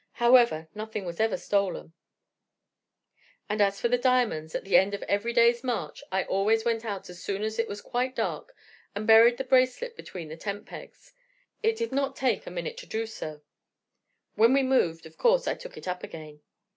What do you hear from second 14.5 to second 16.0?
we moved, of course, I took it